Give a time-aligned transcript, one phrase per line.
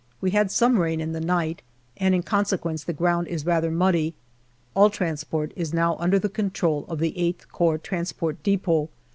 [0.19, 1.61] We had some rain in the night,
[1.95, 4.15] and in conse quence the ground is rather muddy.
[4.73, 8.89] All transport is now under the control of the VIII Corps Transport Depot.